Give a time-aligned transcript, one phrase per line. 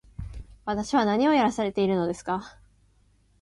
[0.65, 2.57] 私は何をやらされているのですか